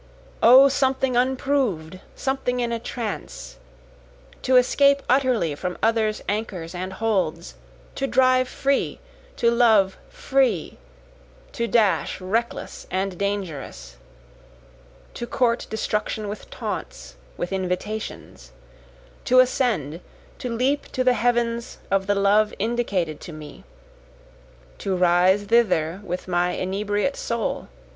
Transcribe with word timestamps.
O 0.41 0.67
something 0.67 1.15
unprov'd! 1.15 1.99
something 2.15 2.59
in 2.59 2.71
a 2.71 2.79
trance! 2.79 3.57
To 4.41 4.55
escape 4.55 5.03
utterly 5.07 5.53
from 5.53 5.77
others' 5.83 6.23
anchors 6.27 6.73
and 6.73 6.93
holds! 6.93 7.53
To 7.93 8.07
drive 8.07 8.47
free! 8.47 8.99
to 9.35 9.51
love 9.51 9.97
free! 10.09 10.79
to 11.51 11.67
dash 11.67 12.19
reckless 12.19 12.87
and 12.89 13.15
dangerous! 13.19 13.97
To 15.13 15.27
court 15.27 15.67
destruction 15.69 16.27
with 16.29 16.49
taunts, 16.49 17.13
with 17.37 17.53
invitations! 17.53 18.53
To 19.25 19.37
ascend, 19.39 20.01
to 20.39 20.49
leap 20.49 20.87
to 20.93 21.03
the 21.03 21.13
heavens 21.13 21.77
of 21.91 22.07
the 22.07 22.15
love 22.15 22.55
indicated 22.57 23.21
to 23.21 23.31
me! 23.33 23.65
To 24.79 24.95
rise 24.95 25.43
thither 25.43 26.01
with 26.03 26.27
my 26.27 26.53
inebriate 26.53 27.15
soul! 27.17 27.67